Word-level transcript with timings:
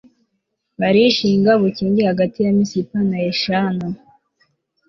arishinga 0.87 1.51
bukingi 1.61 2.01
hagati 2.09 2.37
ya 2.45 2.51
misipa 2.57 2.97
na 3.09 3.17
yeshana 3.25 3.85